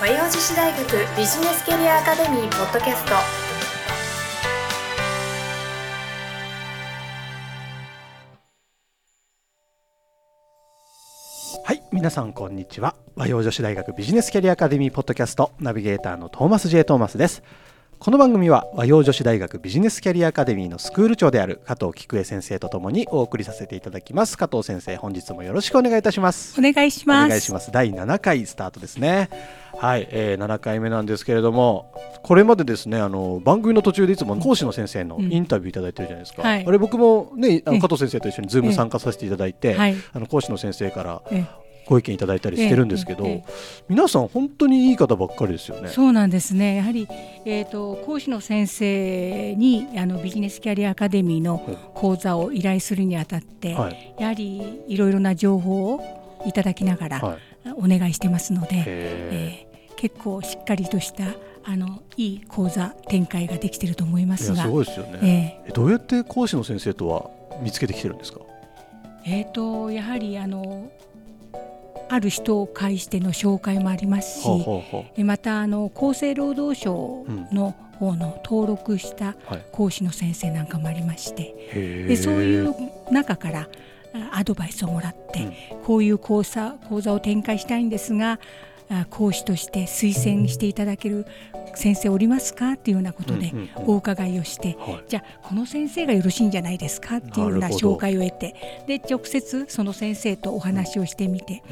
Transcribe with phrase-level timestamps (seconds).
[0.00, 0.82] 和洋女子大学
[1.14, 3.12] ビジネスキャリアアカデミーポッドキャスト。
[11.62, 12.94] はい皆さんこんにちは。
[13.14, 17.42] 和洋女子大学ビジネスキャリアアカデミーポッドキャストナビゲーターのトーマス J トーマスです。
[18.00, 24.38] この番組は和洋女子大学ビジネスキャリアアカデミーのスクール長である加藤菊江先生とともにお送りさせていただきます。
[24.38, 26.58] 加藤先生本日もよろしくお願いいたします。
[26.58, 29.28] お願いしますお願いします第7回スタートですね。
[29.78, 31.92] はい、えー、7回目なんですけれども
[32.22, 36.66] これまでですねあの番組の途中でいつも講師の先生のインタビューいただいてるじゃないですか、うんはい。
[36.66, 39.94] あれ僕もねあの加藤先生と一緒にズーム参加させていただいて、はい。
[40.14, 41.44] あの講師の先生からえ
[41.90, 43.44] ご意見いただいたりしてるんですけど、えええ
[43.88, 45.88] 皆さん本当にいい方ばっかりですよね。
[45.88, 46.76] そうなんですね。
[46.76, 47.08] やはり、
[47.44, 51.58] えー、と講師の先生にあのビジネスキャリアアカデミーの
[51.94, 57.38] 講座を依頼するにあたって、はい、やはりいろいろな情報をいただきながらはい、
[57.76, 61.24] お願いしてますので、へえー結構しっかりとした
[61.62, 65.72] あのいい講座展開ができていると思いますがすごいですよね、ええ。
[65.72, 67.28] どうやって講師の先生とは
[67.60, 68.40] 見つけてきてるんですか？
[68.40, 68.42] ー
[69.26, 70.90] えーとやはりあの
[72.10, 79.34] ある人を介しての紹介もありますし、はあはあはえまたあの厚生労働省の方の登録した
[79.72, 82.74] 講師の先生なんかもありましてへでそういう
[83.12, 83.68] 中から
[84.12, 85.82] あアドバイスをもらって、うん。
[85.84, 88.40] こういう講座講座を展開したいんですが
[88.90, 91.26] あ講師として推薦していただける
[91.76, 101.62] 先生おりますかっていうようなことでお伺いをして、はいじゃあこの先生がよろしいんじゃないですかっていうような紹介を得てで直接その先生とお話をしてみて、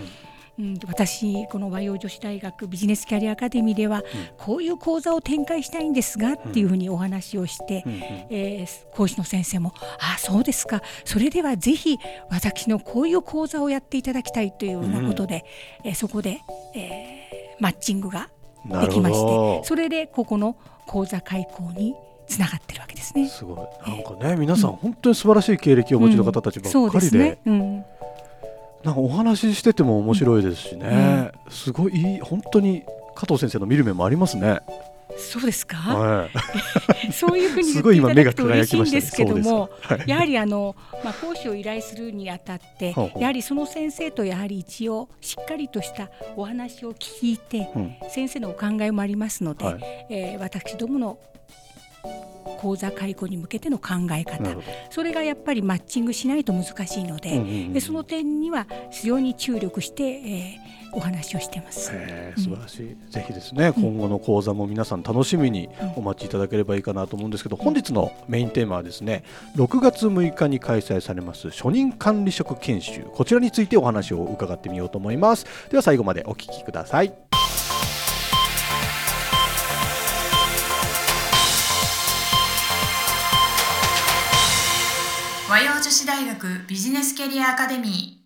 [0.59, 4.03] うん、私この和洋女子大学ビジネスキャリアアカデミーでは、
[4.37, 8.03] こういう講座を展開したいんですがっていうふうにお話をして、うんうん。
[8.31, 10.83] えー講師の先生も「ああそうですか。
[11.05, 11.99] それではぜひ
[12.31, 15.45] 私のこういう講座をやっていただきたい」というようなことで、
[15.85, 16.41] えーそこで、
[16.75, 18.29] えーマッチングが
[18.65, 19.63] できましてど。
[19.65, 21.95] それでここの講座開講に
[22.27, 23.29] つながってるわけですね。
[23.29, 23.91] すごい。
[23.91, 27.85] なんかね皆さん本当に素晴らしい経歴をお持ちの方たちばっそうかりで,、ですね、うん
[28.85, 32.85] なんかお話ししてても面白いですしね、すごい本当に
[33.15, 34.61] 加藤先生の見る目もありますね。
[35.17, 36.29] そうですか、は
[37.09, 38.45] い、 そういうふうにす言っていただくと。
[38.45, 47.97] 嬉しいんですけども、はいやはりあの、まあ、講師を依頼するにあたってやはりその先生とやはり一応しっかりとしたお話を聞いて、うん。
[48.11, 50.07] 先生のお考えもありますので、はい。
[50.11, 51.19] えー私どもの
[52.59, 54.57] 講座開講に向けての考え方。
[54.91, 57.73] それがやっぱりマッチングしないと難しいので,、うんうんうん。
[57.73, 61.91] でその点には非常に注力して、えーお話をしてます。
[61.93, 69.23] へー素晴らしい、ぜひですね今後の講座も皆さん楽しみにお待ちいただければいいかなと思うんですけど、本日のメインテーマはですね
[69.57, 73.03] 6月6日に開催されます初任管理職研修。
[73.13, 75.47] こちらについてお話を伺ってみようと思います。
[75.71, 77.28] では最後までお聞きください
[86.09, 88.25] 大学ビジネスキャリアアカデミ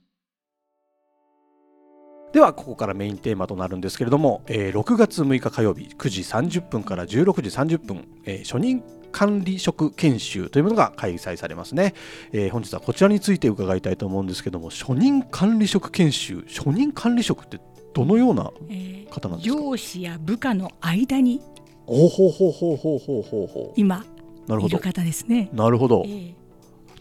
[2.32, 6.20] ではここからメインテーマとなるんですけれども、えー6月6日火曜日9時
[6.60, 11.94] 30分から16時30分、えー初任管理職研修というものが開催されますね、
[12.30, 17.58] えー本日はこちらについて伺いたいと思うんですけども初任管理職研修初任管理職って
[17.94, 19.56] どのようなえー方なんですか？
[19.60, 21.40] 上司や部下の間に。
[21.88, 24.04] おほほほほほほほ今
[24.46, 24.76] なるほど。
[24.76, 25.50] いる方ですね。
[25.52, 26.04] なるほど。
[26.06, 26.41] えー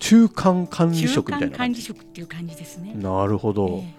[0.02, 2.94] 中間管理中職みたい間管理職っていう感じですね。
[2.96, 3.94] なるほど、え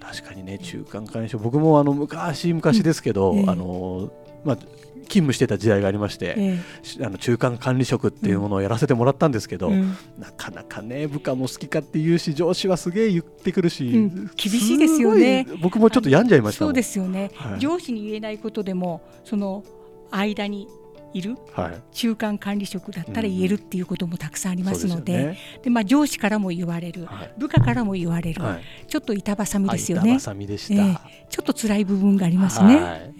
[0.00, 1.42] 確かにね中間管理職。
[1.42, 3.50] 僕もあの昔昔ですけど、うんええ。
[3.50, 4.10] あの
[4.44, 9.94] まあ勤務してた時代がありまして、えしあの中間管理職っていうものをやらせてもらったんですけど、うん。
[10.18, 14.30] なかなかね部下も好きかって言うし上司はすげえ言ってくるし、うん。
[14.34, 15.46] 厳しいですよね。
[15.60, 17.60] 僕もちょっと病んじゃいましたそうですよね、はい。
[17.60, 19.64] 上司に言えないことでもその
[20.10, 20.66] 間に
[21.14, 21.82] いるはい。
[21.92, 27.32] 中間管理職だったら言えるっていうこともたくさんありますので,、でまあ、上司からも言われる、はい。
[27.38, 28.62] 部下からも言われる、はい。
[28.86, 30.18] ちょっと板挟みですよね。
[30.20, 30.86] 挟みでした、え
[31.18, 33.10] えちょっと辛い部分がありますね。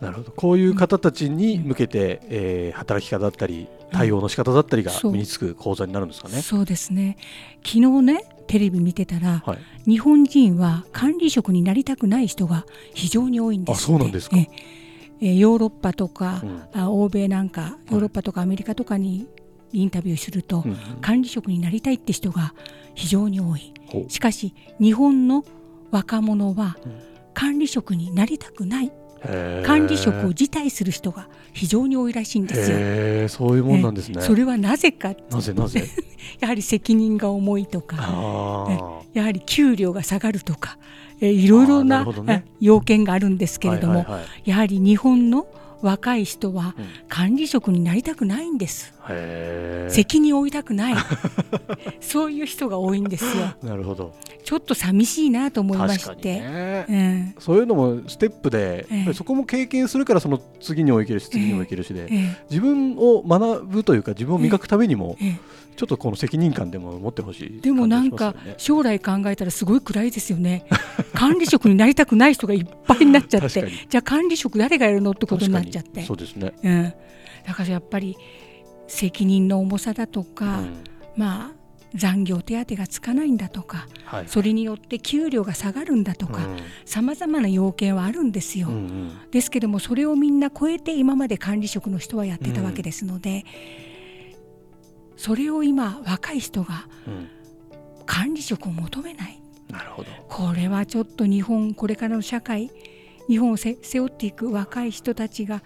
[0.00, 0.32] なるほど。
[0.32, 6.38] こういう方たちに向けて、えー働き方だったり対応の仕方だったりが身につく講座になるんですかね。
[6.38, 7.16] えそうですね。
[7.64, 9.56] 昨日ねテレビ見てたら、は
[9.86, 12.64] い、日本人は管理職になりたくない人が
[12.94, 13.84] 非常に多いんですって。
[13.84, 14.36] あそうなんですか。
[14.36, 14.85] ええ
[15.20, 16.62] えーヨーロッパとか、うん。
[16.74, 19.26] あ欧米なんかヨーロッパとかアメリカとかに
[19.72, 20.76] インタビューすると、うん。
[21.00, 22.54] 管理職になりたいって人が
[22.94, 23.72] 非常に多い。
[23.86, 24.10] ほう。
[24.10, 25.44] しかし日本の
[25.90, 27.00] 若者はうん。
[27.34, 28.92] 管理職になりたくない。
[29.64, 33.28] 管理職を辞退する人が非常に多いらしいんですよ。
[33.48, 34.22] そういうもんなんですね。
[34.22, 35.84] それはなぜかなぜなぜ？
[36.40, 40.78] やはり責任が重いとかあやはり給料が下がるとか
[41.20, 42.06] えーいろいろな
[42.60, 44.50] 要件があるんですけれども、はいはいはい。
[44.50, 45.46] やはり日本の
[45.82, 46.86] 若い人はうん。
[47.08, 48.94] 管理職になりたくないんです。
[49.88, 50.94] 責任を負いたくない。
[52.00, 53.54] そういう人が多いんですよ。
[53.62, 54.14] なるほど。
[54.44, 56.86] ちょっと寂しいなと思いまして、ね。
[56.88, 57.34] うん。
[57.38, 58.96] そういうのもステップで、ええ。
[58.96, 65.56] やっぱりそこも経験するからその次にもいけるし次にもいけるしで、え自分を学ぶというか自分を磨くためにもええ。
[65.76, 70.64] ちょっとこの責任感でも持ってほしいでもなんか将来考えたらすごい暗いですよね。
[71.14, 73.70] 管理職になりたくない人がいっぱいになっちゃって。
[73.88, 76.02] じゃあ管理職誰がやるのってことになっちゃって。
[76.02, 76.92] そうですね、うん、
[77.46, 78.16] だからやっぱり
[78.88, 80.84] 責任の重さだとか、うん。
[81.16, 84.28] まあ残業手当がつかないんだとかはい。
[84.28, 86.40] それによって給料が下がるんだとか
[86.84, 88.68] さまざまな要件はあるんですよ。
[88.68, 89.30] うんうん。
[89.30, 93.44] ですけどもそれをみんな超えて今まで管理職の人はやってたわけですので、
[95.16, 97.28] それを今若い人がうん。
[98.04, 99.40] 管理職を求めない。
[99.70, 100.10] なるほど。
[100.28, 102.70] これはちょっと日本これからの社会
[103.28, 105.62] 日本をせ背負っていく若い人たちが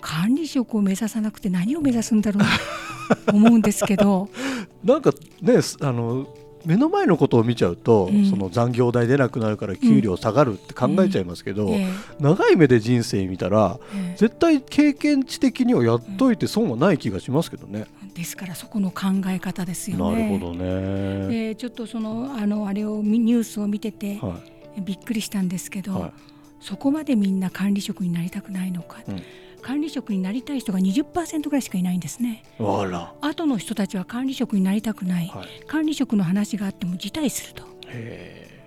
[0.00, 4.28] 管理職を目指さなくて何を目指すんだろうと 思うんですけど。
[4.84, 5.12] なんか
[5.42, 6.28] ねすあの
[6.64, 11.88] 目の前のことを見ちゃうと、うんその残業代出なくなるから給料下がるって考えちゃいますけど、ええ。
[12.20, 17.86] 長い目で人生見たらえ絶対経験値的にはやっといて損はない気がしますけどね。
[18.04, 20.32] えですからそこの考え方ですよなね。
[20.32, 20.58] るほどね。
[20.64, 24.40] えーちょっとそのあのあれをみニュースを見てて、は
[24.84, 26.12] びっくりしたんですけど、はい。
[26.60, 29.22] そこまでみんな管理職になりたくないのか、うん
[29.62, 32.42] 管理職になりたい人が20%ぐらいしかいないんですね。
[32.58, 32.62] い。
[32.62, 33.14] あら。
[33.20, 35.48] 後の人たちは管理職になりたくない、はい。
[35.66, 38.64] 管理職の話があっても辞退するとへ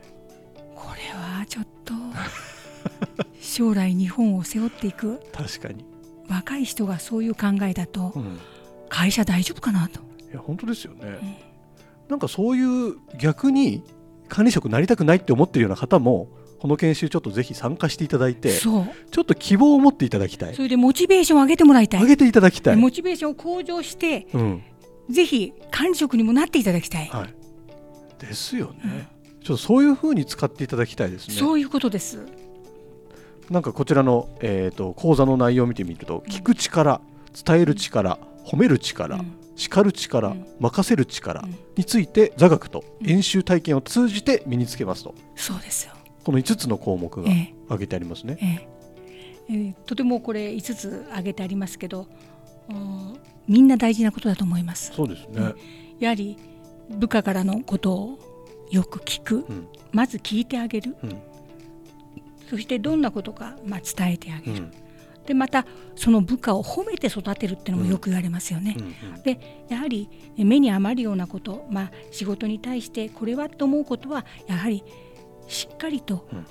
[0.75, 1.93] これはちょっと
[3.41, 5.37] 将来日本を背負っていくえ。
[5.37, 5.85] 確かに。
[6.27, 8.39] 若い人がそういう考えだとうん。
[8.89, 10.01] 会社大丈夫かなと。
[10.31, 11.51] いや本当ですよね。
[12.09, 13.83] なんかそういう逆に
[14.27, 16.27] 管理職になりたくないって思ってるような方も
[16.61, 18.81] この研修ちょっとぜひ参加していただいてちそう。
[18.81, 20.53] ょっと希望を持っていただきたい。
[20.53, 22.01] それでモチベーションを上げてもらいたい。
[22.01, 24.63] 上げていただきたい、モチベーションを向上してうん。
[25.09, 27.33] ぜひ管理職にもなっていただきたい、はい、
[28.23, 29.07] ですよね、
[29.43, 31.33] ちょっとそういうふうに使っていただきたいですね。
[31.33, 32.19] そういうことです。
[33.49, 37.01] なんかこちらの、えー、と講座の内容を見てみると聞く力
[37.43, 39.33] 伝える力褒める力、うん。
[39.55, 40.45] 叱る力、うん。
[40.59, 41.55] 任せる力うん。
[41.75, 43.09] について座学とうん。
[43.09, 45.15] 演習体験を通じて身につけますと。
[45.35, 47.53] そうですよ、この5つの項目がええ。
[47.65, 48.37] 挙げてありますね。
[48.41, 48.67] ええ。
[49.49, 52.07] えーとてもこれ5つ挙げてありますけど
[52.69, 54.91] うんみんな大事なことだと思います。
[54.93, 55.53] そうですね、
[55.99, 56.37] やはり
[56.89, 58.19] 部下からのことを
[58.71, 59.35] よく聞く。
[59.37, 59.67] うん。
[59.91, 60.95] まず聞いてあげる。
[61.03, 61.21] うん。
[62.49, 64.71] そしてどんなことか、まあ、伝えてあげる、うん。
[65.25, 65.65] でまた
[65.95, 68.75] その部下を褒めて育てるっていうのもよく言われますよね。
[68.77, 68.81] う
[69.19, 74.83] んでやはりえ目に余るようなこと、まあ、仕事に対してこれはと思うことはやはり
[75.51, 76.45] しっかりとうん。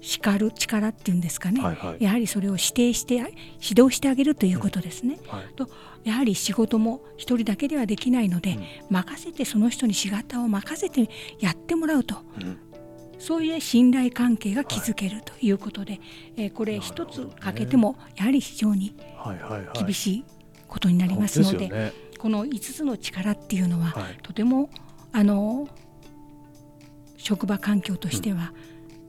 [0.00, 2.04] 叱る力っていうんですかね、はいはい。
[2.04, 5.18] やはりそれを指定して指導してあげるということですね。
[5.26, 5.54] はい。
[5.56, 5.66] と
[6.04, 8.64] やはり仕事も一人だけではできないので、うん。
[8.90, 11.08] 任せてその人に仕事を任せて
[11.40, 12.16] やってもらうと。
[12.38, 12.58] うん。
[13.18, 16.00] そういう信頼関係が築けるということで、
[16.36, 19.84] えーこれ一つ欠けてもやはり非常にはいはいはい。
[19.84, 20.24] 厳しい
[20.68, 21.92] ことになりますので,、そうですよね。
[22.18, 24.18] この5つの力っていうのは、はい。
[24.22, 24.68] とても
[25.12, 25.66] あの
[27.24, 28.52] 職場環境としては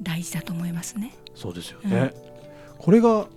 [0.02, 1.14] 大事だと思いますね。
[1.36, 2.14] そうですよね、
[2.78, 3.28] これが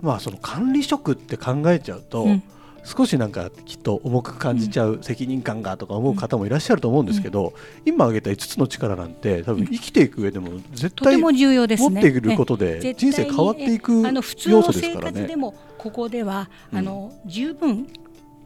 [0.00, 2.42] まあその管理職って考えちゃうと、うん
[2.84, 7.52] 少しなんかきっと重く感じちゃう責任感がとか思う方もいらっしゃると思うんですけど、
[7.84, 12.00] 今挙げた5つの力なんて多分生きていく上でも絶対も重要ですね。
[12.00, 15.36] っていることで人生変わっていく要の素ですからね生活で。
[15.36, 17.86] もここでは、うんあの十分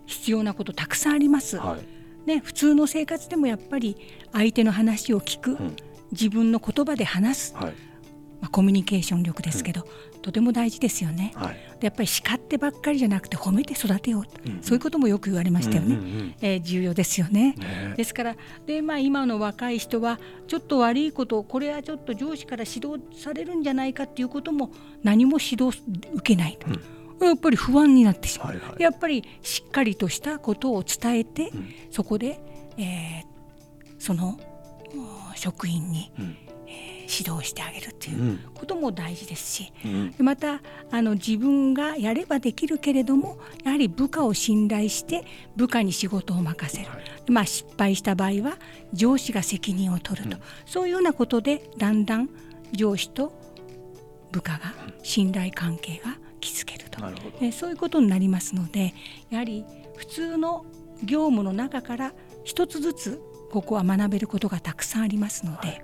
[0.04, 1.56] 必要なことたくさんあります。
[1.56, 1.95] はい
[2.26, 3.96] ね、普通の生活でもやっぱり
[4.32, 5.76] 相手の話を聞く、うん。
[6.12, 7.74] 自分の言葉で話す、はい。
[8.40, 9.86] まあ、コミュニケーション力ですけど、
[10.22, 11.32] とても大事ですよね。
[11.36, 11.54] はい。
[11.80, 14.58] でやっぱり叱ってばっかりじゃなくて褒めて育てようと、うん。
[14.60, 15.94] そういうこともよく言われましたよね。
[15.94, 17.54] うんうんうんえー重要ですよね。
[17.56, 17.94] ね。
[17.96, 20.18] ですからで、まあ、今の若い人は
[20.48, 24.70] ちょっと悪いことをこれはちょっと上司から指導されるんじゃないかっていうことも
[25.02, 25.78] 何も指導
[26.14, 26.58] 受けない、
[27.24, 28.82] やっぱり不安になってしまう、はいはい。
[28.82, 31.74] やっぱりしっかりとしたことを伝えて、うん。
[31.90, 32.40] そこで、
[32.76, 33.26] えー
[33.98, 34.38] その
[35.32, 36.36] お職員に、うん。
[36.66, 38.40] えー指導してあげるっていううん。
[38.52, 40.10] ことも大事ですし、うん。
[40.10, 47.30] でまたあの自分がやればできるけれどもやはり部下を信頼して部下に仕事を任せる、はい。
[47.30, 48.58] まあ、失敗した場合は
[48.92, 50.42] 上司が責任を取ると、うん。
[50.66, 52.28] そういうようなことでだんだん
[52.72, 53.32] 上司と
[54.32, 57.00] 部下が信頼関係が築けると、
[57.40, 58.94] えそういうことになりますので
[59.30, 59.64] やはり
[59.96, 60.66] 普通の
[61.02, 62.12] 業務の中から
[62.44, 65.82] 一つずつここは学べることがたくさんありますので、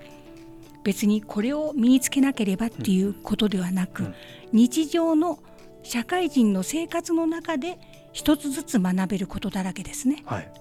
[0.85, 4.15] 別にこれを身につけなければっていうことではなく、うん。
[4.53, 5.39] 日常の
[5.83, 7.79] 社会人の生活の中で
[8.13, 10.23] 一つずつ学べることだらけですね。
[10.27, 10.53] はい。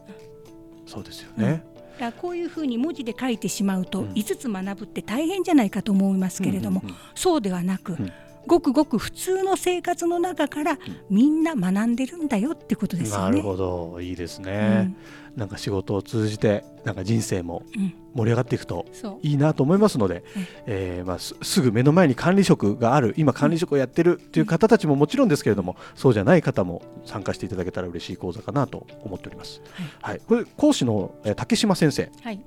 [0.85, 4.11] そうですよね、だからこういうふうに文字で書いてしまうと、うん。
[4.13, 8.11] 5つ学ぶって大変じゃないかと思いますけれども、うんうんうんそうではなく、ん
[8.47, 10.77] ごくごく普通の生活の中から
[11.09, 13.23] みんな学んでるんだよってことですよね。
[13.23, 14.01] なるほど。
[14.01, 14.93] いいですね、
[15.35, 17.81] なんか仕事を通じてなんか人生もうん。
[17.83, 18.85] うん盛り上がっていくと
[19.21, 20.23] いいなと思いますので、
[20.65, 29.61] えーまあ、すすぐ目の前に管理職がある今管理職をやってるという方たちももちろんですけれどもそうじゃない方も参加していただけたら嬉しい講座かなと思っております。
[30.01, 32.11] はい、これ講師のえー竹島先生。
[32.21, 32.39] はい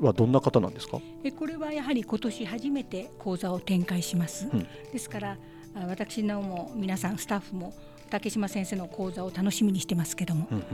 [0.00, 4.48] はどんな方なんですか、えこれはやはり今年初めて講座を展開します。
[4.52, 4.66] うん。
[4.92, 5.36] ですから
[5.74, 7.74] あ私なおも皆さんスタッフも
[8.08, 10.64] 竹島先生の講座を楽しみにしてますけども、うんうん。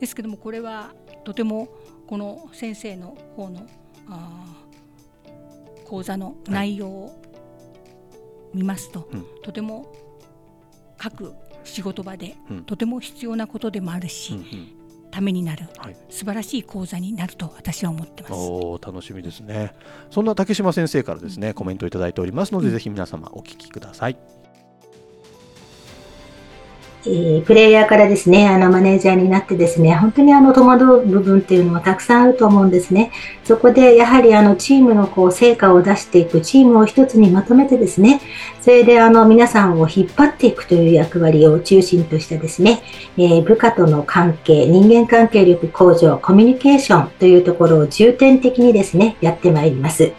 [0.00, 0.92] ですけどもこれは
[1.24, 1.68] とても
[2.06, 3.66] この先生の方の
[5.84, 7.22] 講座の内容を
[8.54, 9.26] 見ますと、うん。
[9.42, 9.92] とても
[10.96, 12.64] 各仕事場でうん。
[12.64, 14.79] とても必要なことでもあるし、うんうん
[15.10, 18.32] ためになるはい、素晴らしい講座になると私は思ってます。
[18.34, 19.74] おー楽しみですね。
[20.10, 24.16] そんな竹島先生からですねコメントをいただいておりますので、うんぜひ皆様お聞きください
[27.06, 33.10] えープレイヤーからですね、あの、マネージャーになってですね、本当にあの、戸惑う部分っていうのもたくさんあると思うんですね。
[33.44, 38.20] そこで、やはりあの、チームのこう、成果を出していく、チームを一つにまとめてですね、
[38.60, 42.82] それであの、皆さんを引っ張っていくという役割を中心としたですね、
[43.16, 50.12] えー部下との関係、人間関係力向上、コミュニケーションというところを重点的にですね、やってまいります。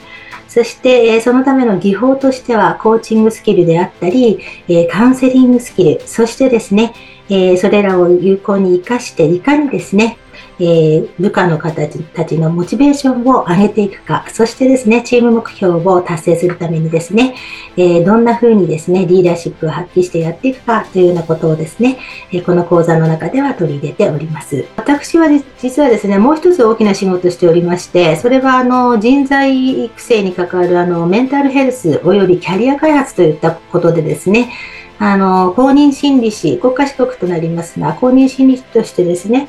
[0.53, 6.93] そして、えそのための技法としては、コーチングスキルであったり、えカウンセリングスキル、そしてですね、
[7.29, 10.17] えそれらを有効に活かして、いかにですね、
[10.62, 11.82] えー部下の方
[12.13, 17.36] たちのモチベーションを上げていくか、そしてですね、チーム目標を達成するためにですね、
[17.77, 21.98] えーどんな風にですね、リーダーシップを発揮してやっていくかというようなことをですね、
[22.32, 24.65] えこの講座の中では取り入れております。
[24.77, 25.27] 私は
[25.58, 34.51] 実はですね、もう一つ大きな仕事をしておりまして、それはあの人材育成に関わるあのメンタルヘルスおよびキャリア開発といったことでですね、
[35.00, 39.48] あの公認心理師、国家資格となりますが、公認心理師としてですね、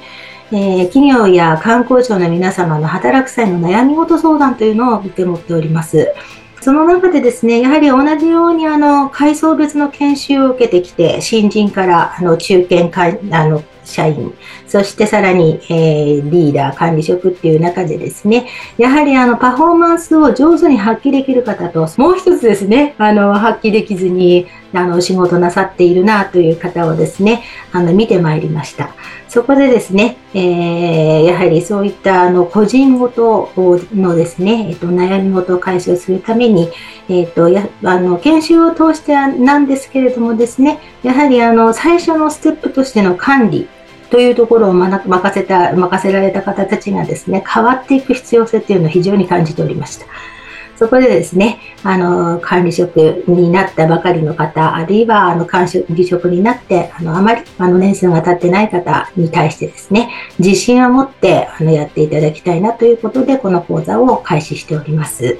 [0.54, 6.12] えー企業や観光庁の皆様の働く際の悩み事相談というのを受け持っております。
[6.60, 14.32] その中でですね、やはり同じようにあの階層別の研修を受けてきて、新人からあの中堅かあの社員、
[14.68, 28.90] そしてさらに、えーリーダー、管理職っていう中でですね、やはりあのパフォーマンスを上手に発揮できる方と、もう一つですね、あの発揮できずにあの仕事なさっているなという方をですね、あの見てまいりました。
[29.28, 36.70] そこでですね、えーやはりそういったあの個人ごとのですね、えっと悩み事を解消するために、
[37.08, 43.68] えっとやあの研修を通してなんですけれどもですね、やはりあの最初のステップとしての管理
[44.10, 50.06] というところを任せた任せられた方たちがですね、変わっていく必要性というのを非常に感じておりました。
[50.76, 65.38] そこでですね、あの、管理職になったばかりの方、あるいは、あの、管理職になって、あの、あまり、あの、年数が経ってない方に対してですね、自信を持って、あの、やっていただきたいなということで、この講座を開始しております。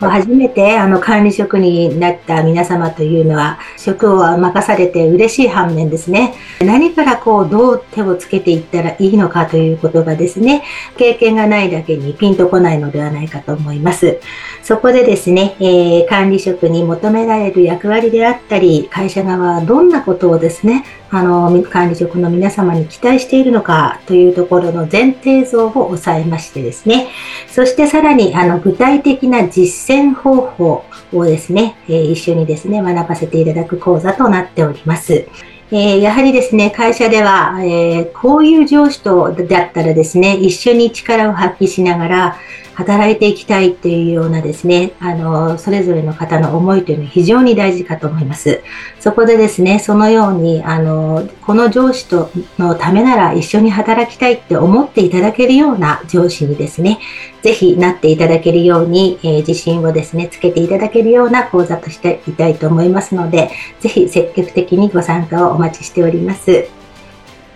[0.00, 6.34] こう初めてあの管理職になった皆様というのは職を任されて嬉しい反面ですね。
[6.60, 10.64] 何からこうどう手をつけていったらいいのかということがですね。
[10.96, 14.20] 経験がないだけにピンとこないのではないかと思います。
[14.62, 20.84] そこでですね、えー管理職に求められる役割であったり会社側はどんなことをですね
[21.16, 27.08] あの管理職の皆様に期待しているのかというところの前提像を抑えましてですね
[27.48, 35.26] そしてさらにあの具体的な実践方法をですね、えー一緒にですね、学ばせていただく講座となっております。
[35.70, 42.36] えーやはりですね、会社では、えーこういう上司とだったらですね、一緒に力を発揮しながら
[42.74, 48.62] 働いていきたいっていうようなですね、あの、それぞれの方の思いというのは非常に大事かと思います。
[49.00, 56.98] そこでですね、そのように、あの、この上司とのためなら一緒に働きたいって思っていただけるような上司にですね、
[57.42, 63.50] ぜひなっていただけるように、えー自信をですね、つけていただけるような講座としていたいと思いますので、
[63.80, 66.83] ぜひ積極的にご参加をお待ちしております。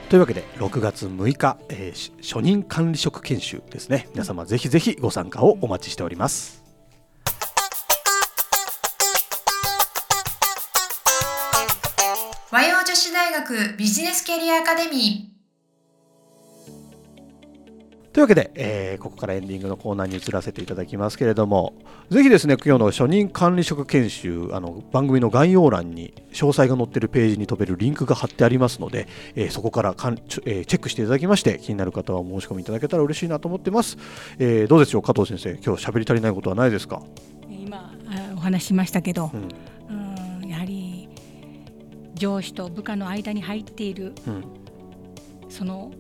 [0.09, 4.09] というわけで6月6日、えーし初任管理職研修ですね。
[4.13, 6.65] 皆様ぜひぜひご参加をお待ちしております。
[12.51, 15.38] 和洋女子大学ビジネスキャリアアカデミー。
[18.19, 21.75] というわけで、えーここからエンディングのコーナーに移らせていただきますけれども
[22.11, 29.07] ぜひですね今日の初任管理職研修あの番組の概要欄に詳細が載っているページに飛べるリンクが貼ってありますので、
[29.37, 33.97] えーそこからかんちょえーチェックしていただきまして気になる方はお申し込みいただけたら嬉しいなと思ってます、
[34.41, 37.01] えーどうでしょう加藤先生今日喋り足りないことはないですか、
[37.49, 40.43] 今あお話ししましたけどう、ん。
[40.43, 41.09] うん、やはり
[42.15, 44.45] 上司と部下の間に入っているうん。
[45.49, 45.93] その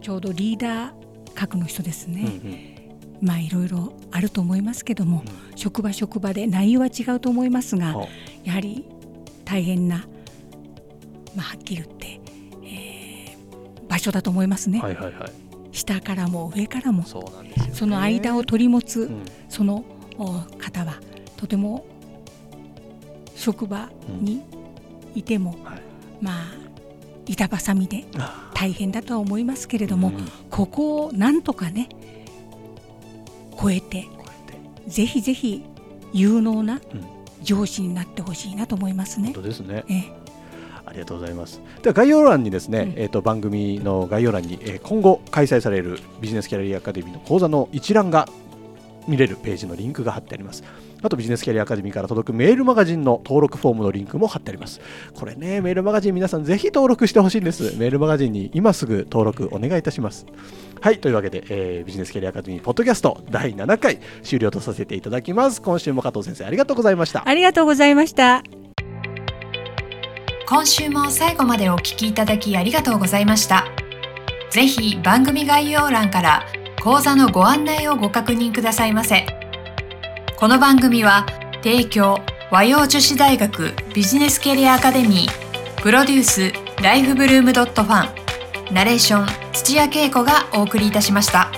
[0.00, 3.26] ちょうどリーダー格の人ですうんうね、ん。
[3.26, 5.22] まあいろいろあると思いますけども、
[5.56, 8.08] 職場職場で内容は違うと思いますがあ。
[8.44, 8.84] やはり
[9.44, 10.06] 大変な、
[11.34, 12.20] まあ、はっきり言って、
[12.64, 15.32] えー場所だと思いますね、はいはいはい。
[15.72, 19.24] 下からも上からもそね、その間を取り持つ、うん。
[19.48, 19.84] その
[20.18, 21.00] お方は
[21.36, 21.86] とても
[23.34, 23.88] 職場
[24.20, 24.42] に
[25.14, 25.82] いても、はい。
[26.20, 26.67] まあ
[27.28, 28.50] 板挟みであ。
[28.54, 30.28] 大変だとは思いますけれども、うん。
[30.50, 31.88] ここをなんとかね
[33.60, 34.06] 超えて
[34.86, 35.64] ぜひぜひ
[36.12, 37.18] 有能なうん。
[37.42, 39.26] 上司になってほしいなと思いますね。
[39.26, 39.34] 本。
[39.34, 39.84] 当ですね。
[39.88, 40.12] ええ。
[40.84, 41.60] ありがとうございます。
[41.82, 43.02] では概要欄にですね、うん。
[43.02, 48.28] えっ、と番組の概要欄に、えー今後開催されるビジネスキャリアアカデミーの講座の一覧が
[49.08, 50.62] 見れるページのリンクが貼ってあります。
[51.02, 54.80] あとビジネスキャリアアカデミーから届くメールマガジンの登録フォームのリンクも貼ってあります。
[55.14, 57.76] これね、メールマガジン皆さんぜひ登録してほしいんです。
[57.78, 60.26] メールマガジンに今すぐ登録お願いいたします。
[60.80, 65.62] はい、というわけで、えービジネスキャリアアカデミーポッドキャスト第7回終了とさせていただきます。
[65.62, 67.22] 今週も加藤先生ありがとうございました。
[67.26, 68.42] ありがとうございました。
[70.50, 73.66] 今週も最後までお聞きいただきありがとうございました
[74.50, 76.46] ぜひ番組概要欄から
[76.82, 79.26] 講座のご案内をご確認くださいませ
[80.36, 81.26] この番組は
[81.62, 82.18] 提供
[82.50, 91.57] 和洋女子大学ビジネスキャリアアカデミープロデュースライフブルームドットファンナレーション土屋恵子がお送りいたしました。